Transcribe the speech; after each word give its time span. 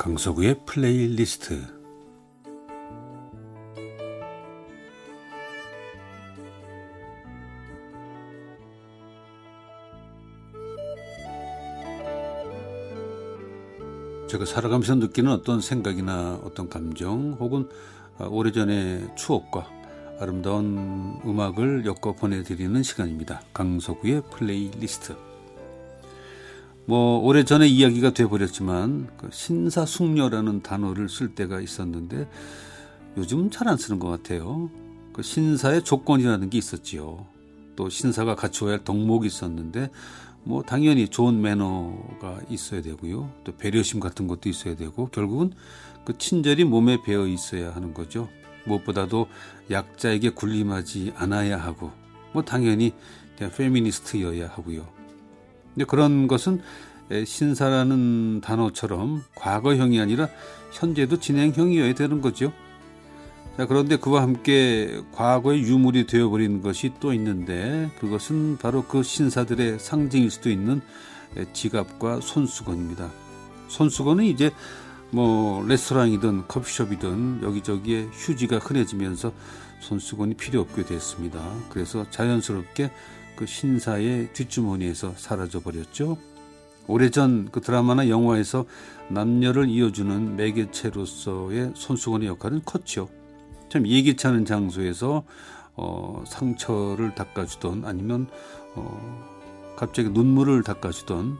강석우의 0.00 0.60
플레이리스트 0.64 1.60
제가 14.30 14.46
살아가면서 14.46 14.94
느끼는 14.94 15.30
어떤 15.32 15.60
생각이나 15.60 16.40
어떤 16.44 16.70
감정 16.70 17.36
혹은 17.38 17.68
오래전의 18.18 19.16
추억과 19.16 19.68
아름다운 20.18 21.20
음악을 21.26 21.84
엮어 21.84 22.14
보내드리는 22.14 22.82
시간입니다. 22.82 23.42
강석우의 23.52 24.22
플레이리스트. 24.30 25.29
뭐 26.90 27.20
오래 27.20 27.44
전에 27.44 27.68
이야기가 27.68 28.14
돼 28.14 28.26
버렸지만 28.26 29.06
그 29.16 29.28
신사숙녀라는 29.30 30.62
단어를 30.62 31.08
쓸 31.08 31.36
때가 31.36 31.60
있었는데 31.60 32.28
요즘 33.16 33.48
잘 33.48 33.68
안 33.68 33.76
쓰는 33.76 34.00
것 34.00 34.08
같아요. 34.08 34.68
그 35.12 35.22
신사의 35.22 35.84
조건이라는 35.84 36.50
게 36.50 36.58
있었지요. 36.58 37.26
또 37.76 37.88
신사가 37.88 38.34
갖추어야 38.34 38.72
할 38.72 38.84
덕목이 38.84 39.24
있었는데 39.24 39.92
뭐 40.42 40.64
당연히 40.64 41.06
좋은 41.06 41.40
매너가 41.40 42.40
있어야 42.50 42.82
되고요. 42.82 43.30
또 43.44 43.56
배려심 43.56 44.00
같은 44.00 44.26
것도 44.26 44.48
있어야 44.48 44.74
되고 44.74 45.06
결국은 45.10 45.52
그 46.04 46.18
친절이 46.18 46.64
몸에 46.64 47.04
배어 47.04 47.28
있어야 47.28 47.72
하는 47.72 47.94
거죠. 47.94 48.28
무엇보다도 48.64 49.28
약자에게 49.70 50.30
군림하지 50.30 51.12
않아야 51.14 51.56
하고 51.56 51.92
뭐 52.32 52.42
당연히 52.42 52.94
페미니스트여야 53.36 54.48
하고요. 54.48 54.99
근데 55.74 55.84
그런 55.84 56.28
것은 56.28 56.60
신사라는 57.24 58.40
단어처럼 58.40 59.24
과거형이 59.34 60.00
아니라 60.00 60.28
현재도 60.72 61.18
진행형이어야 61.18 61.94
되는 61.94 62.20
거죠. 62.20 62.52
자, 63.56 63.66
그런데 63.66 63.96
그와 63.96 64.22
함께 64.22 65.02
과거의 65.12 65.62
유물이 65.62 66.06
되어버린 66.06 66.62
것이 66.62 66.92
또 67.00 67.12
있는데 67.12 67.90
그것은 67.98 68.58
바로 68.58 68.84
그 68.84 69.02
신사들의 69.02 69.80
상징일 69.80 70.30
수도 70.30 70.50
있는 70.50 70.80
지갑과 71.52 72.20
손수건입니다. 72.20 73.10
손수건은 73.68 74.24
이제 74.24 74.50
뭐 75.10 75.66
레스토랑이든 75.66 76.46
커피숍이든 76.46 77.40
여기저기에 77.42 78.08
휴지가 78.12 78.58
흔해지면서 78.58 79.32
손수건이 79.80 80.34
필요 80.34 80.60
없게 80.60 80.84
됐습니다. 80.84 81.40
그래서 81.68 82.08
자연스럽게 82.10 82.90
그 83.36 83.46
신사의 83.46 84.32
뒷주머니에서 84.32 85.14
사라져 85.16 85.60
버렸죠. 85.60 86.18
오래전 86.86 87.50
그 87.52 87.60
드라마나 87.60 88.08
영화에서 88.08 88.66
남녀를 89.08 89.68
이어주는 89.68 90.36
매개체로서의 90.36 91.72
손수건의 91.74 92.28
역할은 92.28 92.62
컸죠. 92.64 93.08
참 93.68 93.86
예기치 93.86 94.26
않은 94.26 94.44
장소에서 94.44 95.24
어, 95.76 96.24
상처를 96.26 97.14
닦아주던 97.14 97.84
아니면 97.84 98.26
어, 98.74 99.74
갑자기 99.76 100.10
눈물을 100.10 100.62
닦아주던 100.62 101.38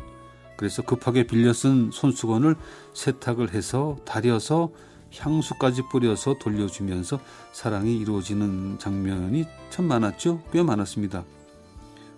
그래서 0.56 0.82
급하게 0.82 1.26
빌려 1.26 1.52
쓴 1.52 1.90
손수건을 1.90 2.54
세탁을 2.94 3.52
해서 3.52 3.96
다려서 4.04 4.70
향수까지 5.18 5.82
뿌려서 5.90 6.36
돌려주면서 6.38 7.18
사랑이 7.52 7.98
이루어지는 7.98 8.78
장면이 8.78 9.46
참 9.70 9.86
많았죠. 9.86 10.42
꽤 10.52 10.62
많았습니다. 10.62 11.24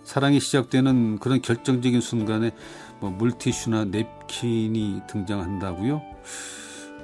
사랑이 0.05 0.41
시작되는 0.41 1.19
그런 1.19 1.41
결정적인 1.41 2.00
순간에 2.00 2.50
뭐 3.00 3.11
물티슈나 3.11 3.86
냅킨이 3.86 5.02
등장한다고요? 5.08 6.02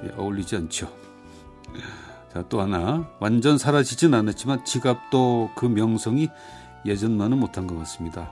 예, 0.03 0.09
어울리지 0.17 0.55
않죠. 0.55 0.91
자, 2.33 2.43
또 2.47 2.61
하나 2.61 3.09
완전 3.19 3.57
사라지진 3.57 4.13
않았지만 4.13 4.65
지갑도 4.65 5.51
그 5.55 5.65
명성이 5.65 6.29
예전만은 6.85 7.39
못한 7.39 7.67
것 7.67 7.77
같습니다. 7.79 8.31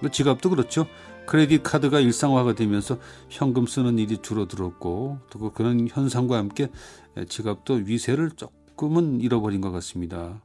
뭐 0.00 0.10
지갑도 0.10 0.50
그렇죠. 0.50 0.86
크레딧 1.26 1.62
카드가 1.62 2.00
일상화가 2.00 2.54
되면서 2.54 2.98
현금 3.30 3.66
쓰는 3.66 3.98
일이 3.98 4.18
줄어들었고 4.18 5.18
또 5.30 5.52
그런 5.52 5.88
현상과 5.88 6.36
함께 6.36 6.68
지갑도 7.28 7.74
위세를 7.84 8.32
조금은 8.32 9.20
잃어버린 9.20 9.60
것 9.60 9.70
같습니다. 9.70 10.42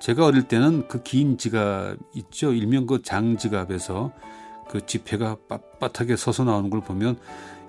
제가 0.00 0.24
어릴 0.26 0.44
때는 0.48 0.88
그 0.88 1.02
긴 1.02 1.36
지갑 1.38 1.96
있죠. 2.14 2.52
일명 2.52 2.86
그 2.86 3.02
장지갑에서 3.02 4.12
그 4.68 4.86
지폐가 4.86 5.36
빳빳하게 5.48 6.16
서서 6.16 6.44
나오는 6.44 6.70
걸 6.70 6.80
보면 6.80 7.18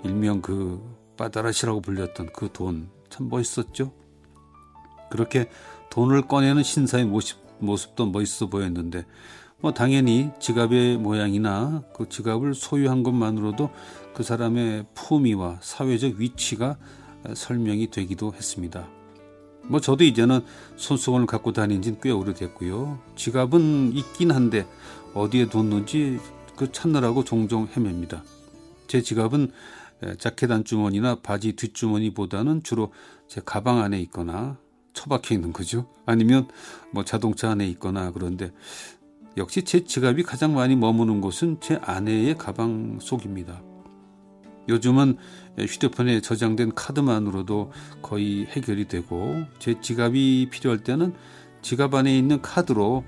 일명 0.03 0.41
그 0.41 0.81
빠다라시라고 1.17 1.81
불렸던 1.81 2.31
그 2.33 2.49
돈 2.49 2.89
참 3.09 3.27
멋있었죠. 3.29 3.91
그렇게 5.09 5.49
돈을 5.89 6.21
꺼내는 6.29 6.63
신사의 6.63 7.03
모습, 7.05 7.37
모습도 7.59 8.05
멋있어 8.05 8.47
보였는데 8.47 9.05
뭐 9.59 9.73
당연히 9.73 10.29
지갑의 10.39 10.97
모양이나 10.97 11.83
그 11.93 12.07
지갑을 12.07 12.53
소유한 12.53 13.03
것만으로도 13.03 13.69
그 14.13 14.23
사람의 14.23 14.85
품위와 14.93 15.57
사회적 15.61 16.13
위치가 16.15 16.77
설명이 17.33 17.91
되기도 17.91 18.33
했습니다. 18.33 18.87
뭐 19.63 19.79
저도 19.79 20.03
이제는 20.03 20.41
손수건을 20.75 21.27
갖고 21.27 21.53
다닌 21.53 21.81
지는 21.81 21.99
꽤 22.01 22.11
오래됐고요. 22.11 22.99
지갑은 23.15 23.93
있긴 23.93 24.31
한데 24.31 24.67
어디에 25.13 25.49
뒀는지 25.49 26.19
그 26.55 26.71
찾느라고 26.71 27.23
종종 27.23 27.67
헤맵니다. 27.75 28.23
제 28.87 29.01
지갑은 29.01 29.51
자켓 30.17 30.51
안주머니나 30.51 31.19
바지 31.21 31.53
뒷주머니보다는 31.53 32.63
주로 32.63 32.91
제 33.27 33.41
가방 33.43 33.79
안에 33.79 33.99
있거나 34.01 34.57
처박혀 34.93 35.35
있는 35.35 35.53
거죠. 35.53 35.87
아니면 36.05 36.47
뭐 36.91 37.05
자동차 37.05 37.51
안에 37.51 37.67
있거나 37.69 38.11
그런데 38.11 38.51
역시 39.37 39.63
제 39.63 39.85
지갑이 39.85 40.23
가장 40.23 40.53
많이 40.53 40.75
머무는 40.75 41.21
곳은 41.21 41.57
제 41.61 41.75
아내의 41.81 42.37
가방 42.37 42.99
속입니다. 42.99 43.61
요즘은 44.71 45.17
휴대폰에 45.59 46.21
저장된 46.21 46.73
카드만으로도 46.73 47.71
거의 48.01 48.45
해결이 48.45 48.87
되고 48.87 49.43
제 49.59 49.79
지갑이 49.79 50.47
필요할 50.49 50.83
때는 50.83 51.13
지갑 51.61 51.93
안에 51.93 52.17
있는 52.17 52.41
카드로 52.41 53.03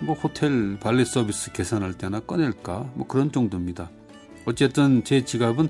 뭐 0.00 0.14
호텔 0.14 0.78
발레 0.78 1.04
서비스 1.04 1.52
계산할 1.52 1.94
때나 1.94 2.20
꺼낼까 2.20 2.92
뭐 2.94 3.06
그런 3.08 3.32
정도입니다. 3.32 3.90
어쨌든 4.44 5.02
제 5.02 5.24
지갑은 5.24 5.68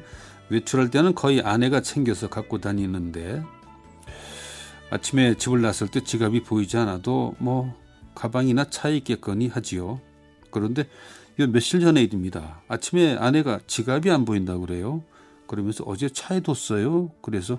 외출할 0.51 0.91
때는 0.91 1.15
거의 1.15 1.41
아내가 1.41 1.81
챙겨서 1.81 2.29
갖고 2.29 2.59
다니는데 2.59 3.43
아침에 4.91 5.35
집을 5.35 5.63
나설 5.63 5.89
때 5.89 6.03
지갑이 6.03 6.43
보이지 6.43 6.77
않아도 6.79 7.35
뭐 7.39 7.75
가방이나 8.15 8.65
차에 8.65 8.97
있겠거니 8.99 9.49
하지요. 9.49 10.01
그런데 10.51 10.89
며칠 11.37 11.81
전의 11.81 12.05
일입니다. 12.05 12.63
아침에 12.69 13.17
아내가 13.17 13.61
지갑이 13.67 14.11
안 14.11 14.25
보인다고 14.25 14.63
그래요. 14.63 15.05
그러면서 15.49 15.83
어제 15.87 16.09
차에 16.09 16.41
뒀어요. 16.41 17.11
그래서 17.23 17.59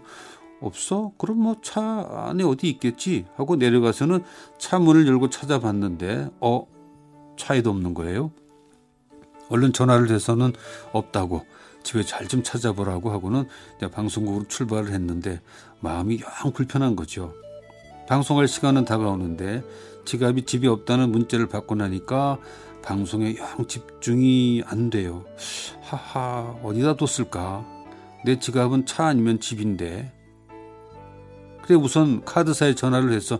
없어? 0.62 1.12
그럼 1.18 1.40
뭐 1.42 1.56
차 1.62 1.82
안에 2.30 2.44
어디 2.44 2.70
있겠지? 2.70 3.26
하고 3.36 3.56
내려가서는 3.58 4.24
차 4.58 4.80
문을 4.80 5.08
열고 5.08 5.30
찾아봤는데 5.30 6.30
어 6.40 6.66
차에도 7.38 7.70
없는 7.72 7.94
거예요. 7.94 8.32
얼른 9.50 9.74
전화를 9.74 10.10
해서는 10.12 10.54
없다고 10.94 11.46
집에 11.84 12.04
잘 12.04 12.28
좀 12.28 12.44
찾아보라고 12.44 13.10
하고는 13.10 13.48
방송국으로 13.92 14.48
출발을 14.48 14.92
했는데 14.92 15.42
마음이 15.80 16.20
영 16.44 16.52
불편한 16.54 16.96
거죠. 16.96 17.34
방송할 18.08 18.48
시간은 18.48 18.86
다가오는데 18.86 19.64
지갑이 20.06 20.46
집에 20.46 20.68
없다는 20.68 21.12
문자를 21.12 21.48
받고 21.48 21.76
나니까 21.76 22.38
방송에 22.84 23.36
영 23.38 23.66
집중이 23.68 24.64
안 24.66 24.90
돼요. 24.90 25.26
하하, 25.82 26.56
어디다 26.64 26.96
뒀을까? 26.96 27.66
내 28.26 28.40
지갑은 28.40 28.86
차 28.86 29.06
아니면 29.06 29.40
집인데. 29.40 30.12
그래 31.62 31.76
우선 31.76 32.24
카드사에 32.26 32.76
전화를 32.76 33.12
해서 33.14 33.40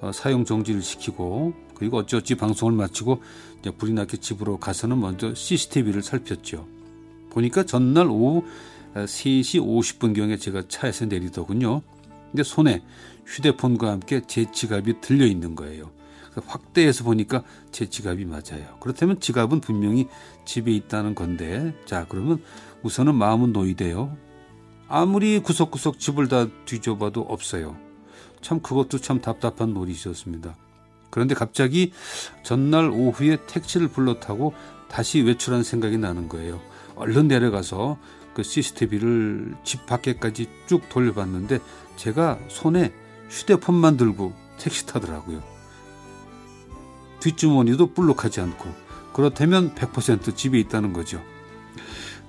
어, 0.00 0.12
사용 0.12 0.44
정지를 0.44 0.82
시키고 0.82 1.54
그리고 1.74 1.98
어찌어찌 1.98 2.34
방송을 2.34 2.74
마치고 2.74 3.22
불이 3.78 3.92
나게 3.92 4.18
집으로 4.18 4.58
가서는 4.58 5.00
먼저 5.00 5.34
CCTV를 5.34 6.02
살폈죠. 6.02 6.66
보니까 7.30 7.64
전날 7.64 8.08
오후 8.08 8.44
3시 8.94 9.62
어, 9.62 9.64
50분경에 9.64 10.38
제가 10.38 10.64
차에서 10.68 11.06
내리더군요. 11.06 11.82
근데 12.30 12.42
손에 12.42 12.82
휴대폰과 13.26 13.90
함께 13.90 14.20
제 14.26 14.50
지갑이 14.50 15.00
들려 15.00 15.26
있는 15.26 15.54
거예요. 15.54 15.90
확대해서 16.46 17.04
보니까 17.04 17.42
제 17.70 17.88
지갑이 17.88 18.24
맞아요. 18.24 18.78
그렇다면 18.80 19.20
지갑은 19.20 19.60
분명히 19.60 20.08
집에 20.44 20.72
있다는 20.72 21.14
건데, 21.14 21.74
자, 21.86 22.06
그러면 22.08 22.42
우선은 22.82 23.14
마음은 23.14 23.52
놓이대요. 23.52 24.16
아무리 24.88 25.38
구석구석 25.40 25.98
집을 25.98 26.28
다 26.28 26.46
뒤져봐도 26.64 27.20
없어요. 27.22 27.76
참 28.40 28.60
그것도 28.60 28.98
참 28.98 29.20
답답한 29.20 29.72
놀이셨습니다. 29.74 30.56
그런데 31.10 31.34
갑자기 31.34 31.92
전날 32.42 32.90
오후에 32.90 33.38
택시를 33.46 33.88
불러 33.88 34.18
타고 34.20 34.52
다시 34.88 35.20
외출한 35.20 35.62
생각이 35.62 35.98
나는 35.98 36.28
거예요. 36.28 36.60
얼른 36.96 37.28
내려가서 37.28 37.98
그 38.34 38.42
CCTV를 38.42 39.56
집 39.64 39.86
밖에까지 39.86 40.48
쭉 40.66 40.88
돌려봤는데 40.88 41.58
제가 41.96 42.38
손에 42.48 42.92
휴대폰만 43.28 43.96
들고 43.96 44.32
택시 44.58 44.86
타더라고요. 44.86 45.42
뒷주머니도 47.20 47.94
불룩하지 47.94 48.40
않고 48.40 48.68
그렇다면 49.12 49.74
100% 49.74 50.36
집에 50.36 50.58
있다는 50.58 50.92
거죠. 50.92 51.22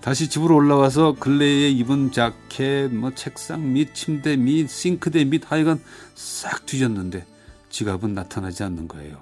다시 0.01 0.29
집으로 0.29 0.55
올라와서 0.55 1.15
근래에 1.19 1.69
입은 1.69 2.11
자켓, 2.11 2.91
뭐 2.91 3.13
책상 3.13 3.71
및 3.73 3.93
침대 3.93 4.35
및 4.35 4.67
싱크대 4.67 5.25
및 5.25 5.43
하여간 5.45 5.79
싹 6.15 6.65
뒤졌는데 6.65 7.25
지갑은 7.69 8.13
나타나지 8.15 8.63
않는 8.63 8.87
거예요. 8.87 9.21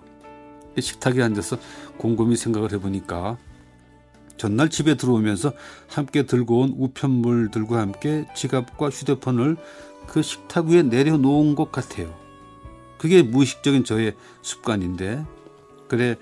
식탁에 0.79 1.21
앉아서 1.21 1.57
곰곰이 1.97 2.37
생각을 2.37 2.71
해보니까 2.73 3.37
전날 4.37 4.69
집에 4.69 4.95
들어오면서 4.95 5.51
함께 5.89 6.25
들고 6.25 6.61
온 6.61 6.73
우편물들과 6.77 7.79
함께 7.79 8.25
지갑과 8.33 8.89
휴대폰을 8.89 9.57
그 10.07 10.21
식탁 10.21 10.67
위에 10.67 10.81
내려놓은 10.81 11.55
것 11.55 11.73
같아요. 11.73 12.17
그게 12.97 13.21
무의식적인 13.21 13.83
저의 13.83 14.15
습관인데 14.41 15.25
그래 15.89 16.15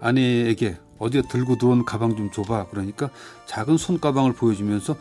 아내에게 0.00 0.78
어디에 0.98 1.22
들고 1.30 1.56
들어온 1.56 1.84
가방 1.84 2.16
좀 2.16 2.30
줘봐 2.32 2.66
그러니까 2.70 3.10
작은 3.46 3.76
손가방을 3.76 4.32
보여주면서 4.34 4.96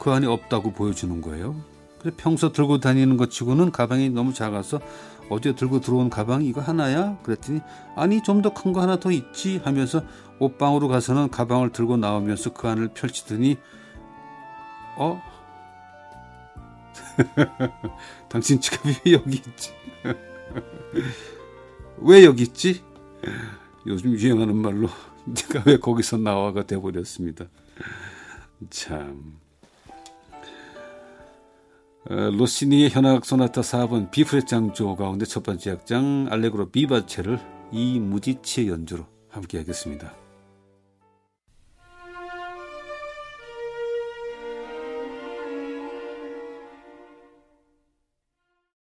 그 0.00 0.10
안에 0.10 0.26
없다고 0.26 0.72
보여주는 0.72 1.20
거예요. 1.20 1.54
그래 2.00 2.12
평소 2.16 2.52
들고 2.52 2.78
다니는 2.80 3.16
것 3.18 3.30
치고는 3.30 3.70
가방이 3.72 4.08
너무 4.10 4.32
작아서 4.32 4.80
어제 5.28 5.54
들고 5.54 5.80
들어온 5.80 6.08
가방이 6.08 6.46
이거 6.48 6.60
하나야? 6.60 7.18
그랬더니 7.24 7.60
아니 7.96 8.22
좀 8.22 8.42
더 8.42 8.50
큰 8.54 8.72
거 8.72 8.80
하나 8.80 8.96
더 8.98 9.10
있지 9.10 9.60
하면서 9.64 10.02
옷방으로 10.38 10.86
가서는 10.88 11.30
가방을 11.30 11.72
들고 11.72 11.96
나오면서 11.96 12.52
그 12.52 12.68
안을 12.68 12.88
펼치더니 12.88 13.56
어? 14.98 15.20
당신 18.28 18.60
지갑이 18.60 18.94
왜 19.06 19.12
여기 19.12 19.36
있지? 19.36 19.72
왜 21.98 22.24
여기 22.24 22.42
있지? 22.44 22.82
요즘 23.86 24.12
유행하는 24.12 24.56
말로 24.56 24.88
네가 25.26 25.64
왜 25.66 25.78
거기서 25.78 26.18
나와가 26.18 26.64
돼버렸습니다. 26.64 27.46
참. 28.70 29.38
어, 32.08 32.14
로시니의 32.30 32.90
현악 32.90 33.24
소나타 33.24 33.62
4번 33.62 34.10
비프렛 34.10 34.46
장조 34.46 34.94
가운데 34.94 35.24
첫 35.24 35.42
번째 35.42 35.72
악장 35.72 36.28
알레그로 36.30 36.70
비바체를 36.70 37.40
이무지치의 37.72 38.68
연주로 38.68 39.06
함께 39.28 39.58
하겠습니다. 39.58 40.25